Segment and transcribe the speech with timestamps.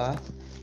[0.00, 0.16] Olá,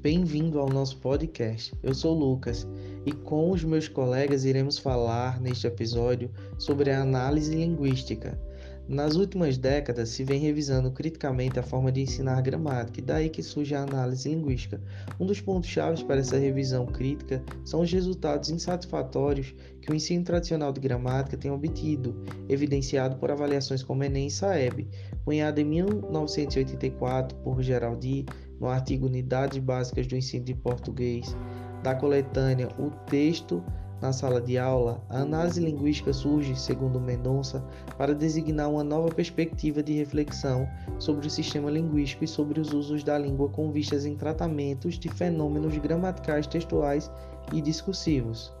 [0.00, 1.74] bem-vindo ao nosso podcast.
[1.82, 2.68] Eu sou Lucas
[3.04, 8.40] e com os meus colegas iremos falar neste episódio sobre a análise linguística.
[8.86, 13.42] Nas últimas décadas se vem revisando criticamente a forma de ensinar gramática, e daí que
[13.42, 14.80] surge a análise linguística.
[15.18, 20.70] Um dos pontos-chave para essa revisão crítica são os resultados insatisfatórios que o ensino tradicional
[20.70, 24.86] de gramática tem obtido, evidenciado por avaliações como Enem e Saeb,
[25.24, 28.26] cunhada em 1984 por Geraldi
[28.60, 31.36] no artigo Unidades Básicas do Ensino de Português,
[31.82, 33.62] da coletânea O Texto
[34.00, 37.64] na Sala de Aula, a análise linguística surge, segundo Mendonça,
[37.96, 40.68] para designar uma nova perspectiva de reflexão
[40.98, 45.08] sobre o sistema linguístico e sobre os usos da língua com vistas em tratamentos de
[45.08, 47.10] fenômenos gramaticais, textuais
[47.50, 48.52] e discursivos.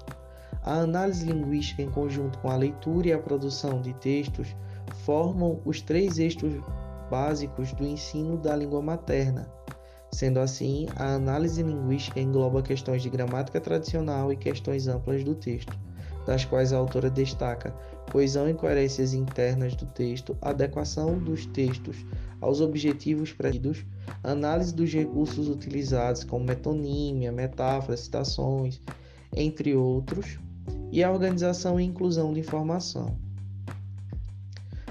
[0.62, 4.56] A análise linguística, em conjunto com a leitura e a produção de textos,
[5.04, 6.54] formam os três eixos
[7.10, 9.46] básicos do ensino da língua materna.
[10.14, 15.76] Sendo assim, a análise linguística engloba questões de gramática tradicional e questões amplas do texto,
[16.24, 17.74] das quais a autora destaca
[18.12, 22.06] coesão e coerências internas do texto, adequação dos textos
[22.40, 23.84] aos objetivos previstos,
[24.22, 28.80] análise dos recursos utilizados como metonímia, metáforas, citações,
[29.34, 30.38] entre outros,
[30.92, 33.18] e a organização e inclusão de informação.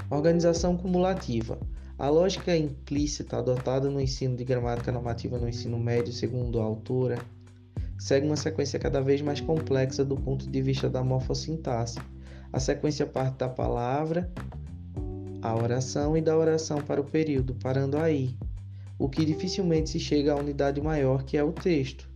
[0.10, 1.58] Organização cumulativa.
[1.97, 7.19] A lógica implícita adotada no ensino de gramática normativa no ensino médio, segundo a autora,
[7.99, 11.99] segue uma sequência cada vez mais complexa do ponto de vista da morfossintaxe.
[12.52, 14.31] A sequência parte da palavra,
[15.41, 18.36] a oração e da oração para o período, parando aí,
[18.97, 22.09] o que dificilmente se chega à unidade maior que é o texto.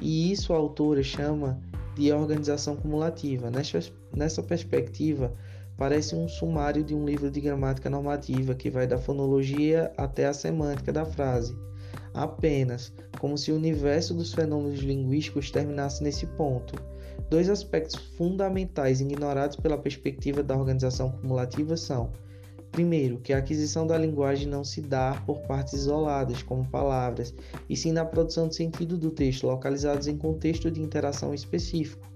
[0.00, 1.60] E isso a autora chama
[1.96, 3.50] de organização cumulativa.
[3.50, 3.80] Nessa,
[4.14, 5.34] nessa perspectiva,
[5.80, 10.34] parece um sumário de um livro de gramática normativa que vai da fonologia até a
[10.34, 11.56] semântica da frase.
[12.12, 16.74] Apenas, como se o universo dos fenômenos linguísticos terminasse nesse ponto.
[17.30, 22.12] Dois aspectos fundamentais ignorados pela perspectiva da organização cumulativa são:
[22.70, 27.32] primeiro, que a aquisição da linguagem não se dá por partes isoladas, como palavras,
[27.70, 32.06] e sim na produção de sentido do texto, localizados em contexto de interação específico.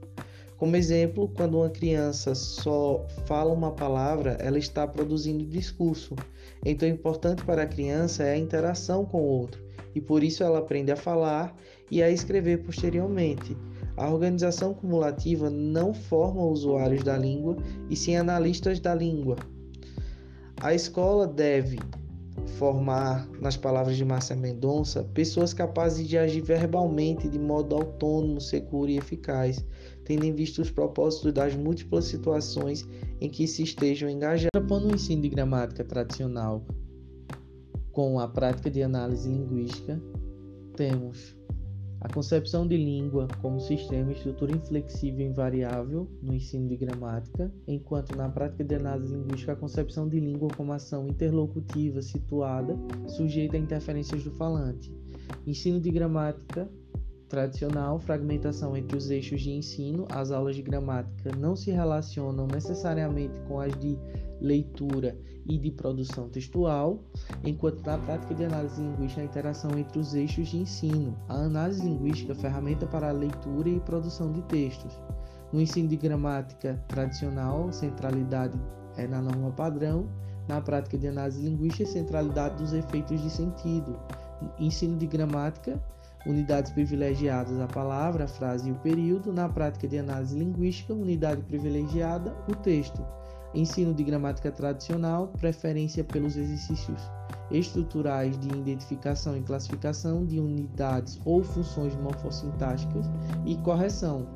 [0.56, 6.14] Como exemplo, quando uma criança só fala uma palavra, ela está produzindo discurso.
[6.64, 9.62] Então, importante para a criança é a interação com o outro,
[9.94, 11.54] e por isso ela aprende a falar
[11.90, 13.56] e a escrever posteriormente.
[13.96, 17.56] A organização cumulativa não forma usuários da língua,
[17.90, 19.36] e sim analistas da língua.
[20.60, 21.78] A escola deve
[22.58, 28.90] formar, nas palavras de Márcia Mendonça, pessoas capazes de agir verbalmente de modo autônomo, seguro
[28.90, 29.64] e eficaz,
[30.04, 32.86] tendo em vista os propósitos das múltiplas situações
[33.20, 34.50] em que se estejam engajados.
[34.52, 36.64] Propondo o ensino de gramática tradicional
[37.92, 40.00] com a prática de análise linguística,
[40.76, 41.36] temos
[42.04, 48.14] a concepção de língua como sistema estrutura inflexível e invariável no ensino de gramática, enquanto
[48.14, 52.76] na prática de análise linguística a concepção de língua como ação interlocutiva situada,
[53.08, 54.94] sujeita a interferências do falante.
[55.46, 56.68] Ensino de gramática
[57.26, 63.40] tradicional, fragmentação entre os eixos de ensino, as aulas de gramática não se relacionam necessariamente
[63.48, 63.98] com as de
[64.44, 67.02] leitura e de produção textual,
[67.44, 71.16] enquanto na prática de análise linguística a interação entre os eixos de ensino.
[71.28, 74.98] A análise linguística é ferramenta para a leitura e produção de textos.
[75.52, 78.58] No ensino de gramática tradicional, centralidade
[78.96, 80.08] é na norma padrão.
[80.46, 83.98] Na prática de análise linguística, centralidade dos efeitos de sentido.
[84.58, 85.80] Ensino de gramática
[86.26, 91.42] unidades privilegiadas a palavra, a frase e o período, na prática de análise linguística, unidade
[91.42, 93.04] privilegiada, o texto.
[93.54, 97.00] Ensino de gramática tradicional, preferência pelos exercícios
[97.50, 103.06] estruturais de identificação e classificação de unidades ou funções morfossintáticas
[103.46, 104.26] e correção.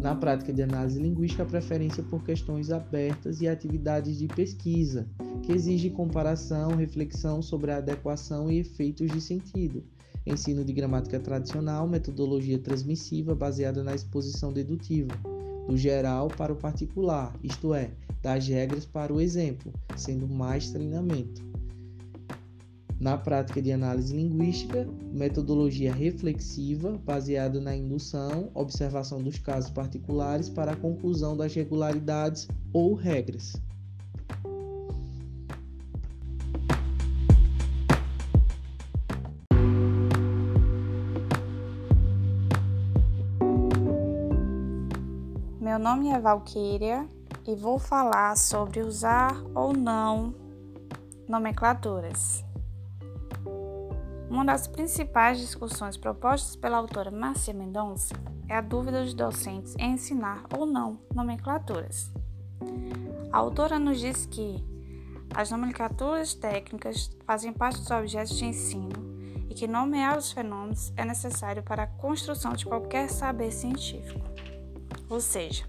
[0.00, 5.08] Na prática de análise linguística, preferência por questões abertas e atividades de pesquisa,
[5.42, 9.82] que exigem comparação, reflexão sobre a adequação e efeitos de sentido
[10.26, 15.14] ensino de gramática tradicional, metodologia transmissiva baseada na exposição dedutiva,
[15.66, 17.90] do geral para o particular, isto é,
[18.22, 21.42] das regras para o exemplo, sendo mais treinamento.
[23.00, 30.72] Na prática de análise linguística, metodologia reflexiva, baseada na indução, observação dos casos particulares para
[30.72, 33.54] a conclusão das regularidades ou regras.
[45.74, 47.04] Meu nome é Valquíria
[47.44, 50.32] e vou falar sobre usar ou não
[51.28, 52.44] nomenclaturas.
[54.30, 58.14] Uma das principais discussões propostas pela autora Márcia Mendonça
[58.48, 62.08] é a dúvida dos docentes em ensinar ou não nomenclaturas.
[63.32, 64.64] A autora nos diz que
[65.34, 68.92] as nomenclaturas técnicas fazem parte dos objetos de ensino
[69.50, 74.20] e que nomear os fenômenos é necessário para a construção de qualquer saber científico.
[75.08, 75.64] Ou seja,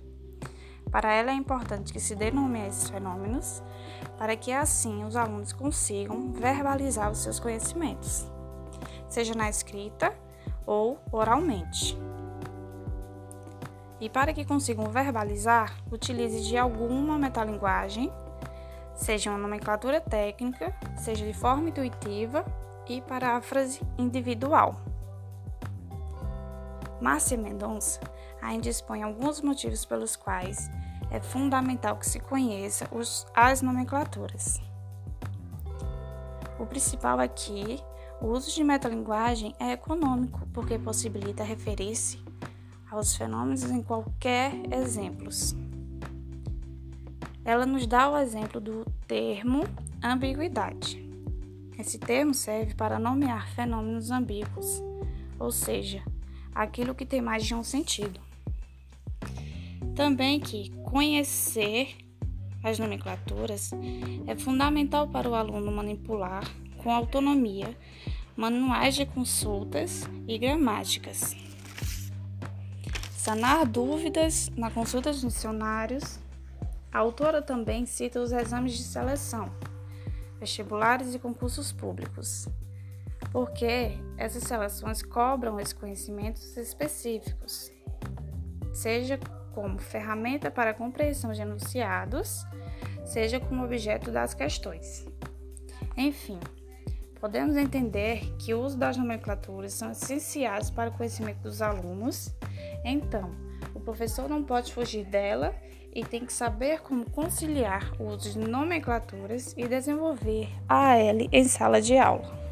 [0.91, 3.61] para ela é importante que se denomeie esses fenômenos
[4.17, 8.25] para que assim os alunos consigam verbalizar os seus conhecimentos,
[9.09, 10.13] seja na escrita
[10.65, 11.97] ou oralmente.
[13.99, 18.11] E para que consigam verbalizar, utilize de alguma metalinguagem,
[18.93, 22.45] seja uma nomenclatura técnica, seja de forma intuitiva
[22.87, 24.75] e paráfrase individual.
[27.01, 27.99] Márcia Mendonça
[28.45, 30.69] ainda expõe alguns motivos pelos quais
[31.09, 34.61] é fundamental que se conheça os, as nomenclaturas.
[36.59, 37.79] O principal aqui,
[38.21, 42.23] o uso de metalinguagem é econômico, porque possibilita referir-se
[42.89, 45.55] aos fenômenos em qualquer exemplos.
[47.43, 49.63] Ela nos dá o exemplo do termo
[50.01, 51.03] ambiguidade.
[51.77, 54.81] Esse termo serve para nomear fenômenos ambíguos,
[55.37, 56.01] ou seja,
[56.53, 58.24] aquilo que tem mais de um sentido.
[59.95, 61.95] Também que conhecer
[62.61, 63.71] as nomenclaturas
[64.27, 66.43] é fundamental para o aluno manipular
[66.83, 67.77] com autonomia
[68.35, 71.35] manuais de consultas e gramáticas.
[73.11, 76.19] Sanar dúvidas na consulta de dicionários.
[76.91, 79.49] A autora também cita os exames de seleção,
[80.39, 82.47] vestibulares e concursos públicos,
[83.31, 87.69] porque essas seleções cobram esses conhecimentos específicos,
[88.73, 89.19] seja
[89.55, 92.45] como ferramenta para a compreensão de enunciados,
[93.03, 95.07] seja como objeto das questões.
[95.97, 96.39] Enfim,
[97.19, 102.35] podemos entender que o uso das nomenclaturas são essenciais para o conhecimento dos alunos
[102.85, 103.31] então,
[103.73, 105.55] o professor não pode fugir dela
[105.91, 111.43] e tem que saber como conciliar o uso de nomenclaturas e desenvolver a AL em
[111.45, 112.44] sala de aula.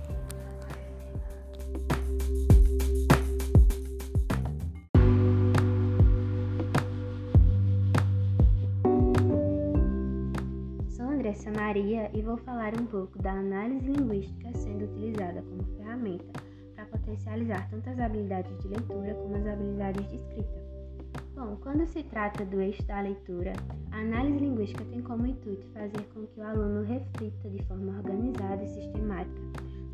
[11.73, 16.43] Maria e vou falar um pouco da análise linguística sendo utilizada como ferramenta
[16.93, 20.63] potencializar tanto as habilidades de leitura como as habilidades de escrita.
[21.35, 23.53] Bom, quando se trata do eixo da leitura,
[23.91, 28.63] a análise linguística tem como intuito fazer com que o aluno reflita de forma organizada
[28.63, 29.41] e sistemática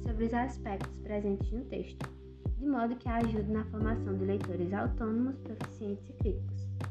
[0.03, 2.09] sobre os aspectos presentes no texto,
[2.57, 6.88] de modo que ajude na formação de leitores autônomos, proficientes e críticos.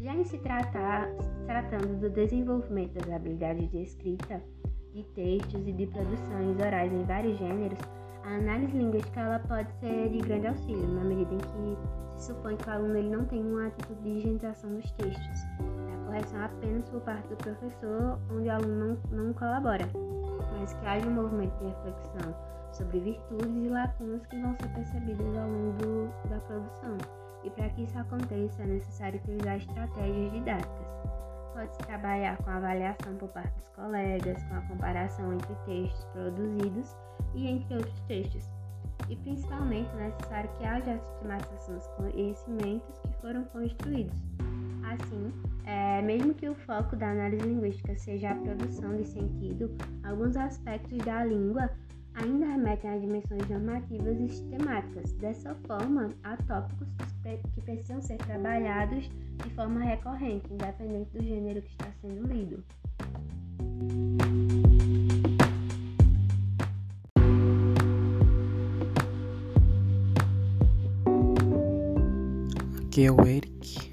[0.00, 1.08] Já em se tratar,
[1.46, 4.40] tratando do desenvolvimento das habilidades de escrita,
[4.92, 7.78] de textos e de produções orais em vários gêneros,
[8.22, 12.56] a análise linguística ela pode ser de grande auxílio, na medida em que se supõe
[12.56, 15.40] que o aluno ele não tem uma atitude de higienização dos textos.
[15.92, 19.88] A correção apenas por parte do professor, onde o aluno não, não colabora,
[20.52, 22.36] mas que haja um movimento de reflexão
[22.72, 27.27] sobre virtudes e lacunas que vão ser percebidas ao longo do, da produção.
[27.44, 30.86] E para que isso aconteça, é necessário utilizar estratégias didáticas.
[31.54, 36.96] Pode-se trabalhar com a avaliação por parte dos colegas, com a comparação entre textos produzidos
[37.34, 38.48] e entre outros textos.
[39.08, 44.14] E principalmente é necessário que haja sistematização dos conhecimentos que foram construídos.
[44.84, 45.32] Assim,
[45.64, 50.98] é, mesmo que o foco da análise linguística seja a produção de sentido, alguns aspectos
[50.98, 51.70] da língua
[52.22, 55.12] ainda remetem a dimensões normativas e sistemáticas.
[55.12, 56.88] Dessa forma, há tópicos
[57.54, 59.08] que precisam ser trabalhados
[59.42, 62.64] de forma recorrente, independente do gênero que está sendo lido.
[72.86, 73.92] Aqui é o Eric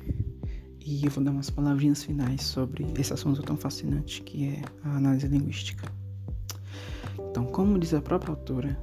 [0.84, 4.98] e eu vou dar umas palavrinhas finais sobre esse assunto tão fascinante que é a
[4.98, 5.95] análise linguística.
[7.36, 8.82] Então, como diz a própria autora,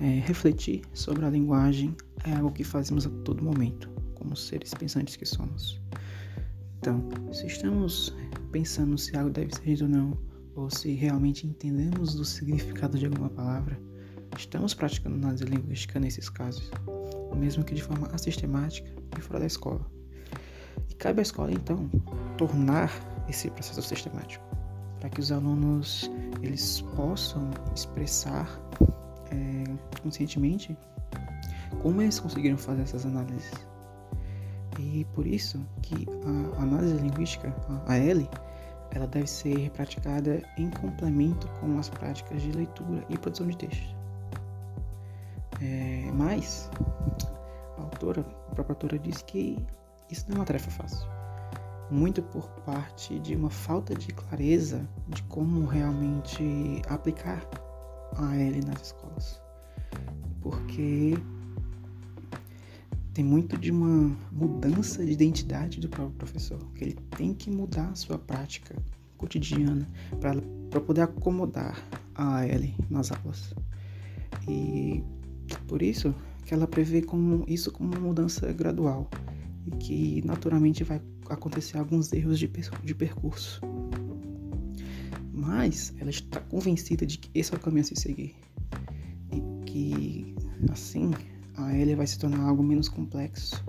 [0.00, 5.16] é, refletir sobre a linguagem é algo que fazemos a todo momento, como seres pensantes
[5.16, 5.78] que somos.
[6.78, 8.16] Então, se estamos
[8.50, 10.18] pensando se algo deve ser dito ou não,
[10.54, 13.78] ou se realmente entendemos do significado de alguma palavra,
[14.34, 16.70] estamos praticando análise linguística nesses casos,
[17.36, 19.86] mesmo que de forma assistemática e fora da escola.
[20.88, 21.90] E cabe à escola, então,
[22.38, 22.90] tornar
[23.28, 24.42] esse processo sistemático,
[25.00, 26.10] para que os alunos
[26.44, 28.48] eles possam expressar
[29.30, 30.76] é, conscientemente
[31.82, 33.52] como eles conseguiram fazer essas análises.
[34.78, 36.06] E por isso que
[36.56, 37.54] a análise linguística,
[37.86, 38.28] a L,
[38.90, 43.94] ela deve ser praticada em complemento com as práticas de leitura e produção de textos.
[45.62, 46.70] É, mas
[47.78, 48.20] a autora,
[48.50, 49.58] a própria autora diz que
[50.10, 51.13] isso não é uma tarefa fácil.
[51.94, 57.48] Muito por parte de uma falta de clareza de como realmente aplicar
[58.16, 59.40] a L nas escolas.
[60.40, 61.16] Porque
[63.12, 67.90] tem muito de uma mudança de identidade do próprio professor, que ele tem que mudar
[67.90, 68.74] a sua prática
[69.16, 69.88] cotidiana
[70.20, 71.80] para poder acomodar
[72.16, 73.54] a L nas aulas.
[74.48, 75.00] E
[75.68, 76.12] por isso
[76.44, 79.08] que ela prevê como, isso como uma mudança gradual
[79.66, 83.60] e que naturalmente vai acontecer alguns erros de, de percurso.
[85.32, 88.34] Mas ela está convencida de que esse é o caminho a se seguir
[89.32, 90.34] e que
[90.70, 91.12] assim
[91.56, 93.64] a L vai se tornar algo menos complexo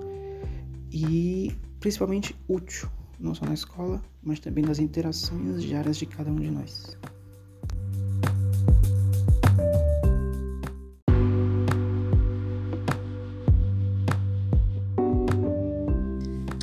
[0.91, 6.35] e principalmente útil, não só na escola, mas também nas interações diárias de cada um
[6.35, 6.97] de nós.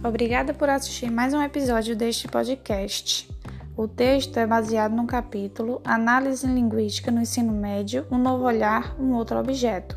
[0.05, 3.31] Obrigada por assistir mais um episódio deste podcast.
[3.77, 9.13] O texto é baseado no capítulo Análise Linguística no Ensino Médio Um Novo Olhar, um
[9.13, 9.97] Outro Objeto,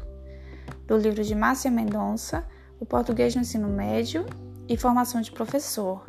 [0.85, 2.45] do livro de Márcia Mendonça,
[2.79, 4.27] O Português no Ensino Médio
[4.69, 6.05] e Formação de Professor,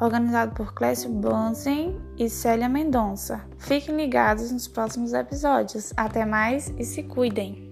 [0.00, 3.44] organizado por Clécio Banzen e Célia Mendonça.
[3.58, 5.92] Fiquem ligados nos próximos episódios.
[5.98, 7.63] Até mais e se cuidem!